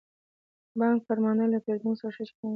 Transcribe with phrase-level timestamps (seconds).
[0.69, 2.49] د بانک کارمندان له پیرودونکو سره ښه چلند کوي.